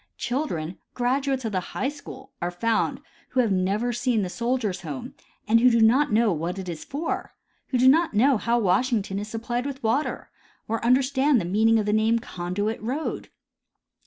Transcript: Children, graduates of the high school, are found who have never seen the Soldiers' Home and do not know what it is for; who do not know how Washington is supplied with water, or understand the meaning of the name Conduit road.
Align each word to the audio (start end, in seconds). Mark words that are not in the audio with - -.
Children, 0.17 0.79
graduates 0.95 1.45
of 1.45 1.51
the 1.51 1.59
high 1.59 1.89
school, 1.89 2.31
are 2.41 2.49
found 2.49 3.01
who 3.29 3.39
have 3.39 3.51
never 3.51 3.93
seen 3.93 4.23
the 4.23 4.29
Soldiers' 4.31 4.81
Home 4.81 5.13
and 5.47 5.59
do 5.59 5.79
not 5.79 6.11
know 6.11 6.31
what 6.33 6.57
it 6.57 6.67
is 6.67 6.83
for; 6.83 7.35
who 7.67 7.77
do 7.77 7.87
not 7.87 8.15
know 8.15 8.37
how 8.39 8.57
Washington 8.57 9.19
is 9.19 9.27
supplied 9.27 9.67
with 9.67 9.83
water, 9.83 10.31
or 10.67 10.83
understand 10.83 11.39
the 11.39 11.45
meaning 11.45 11.77
of 11.77 11.85
the 11.85 11.93
name 11.93 12.17
Conduit 12.17 12.81
road. 12.81 13.29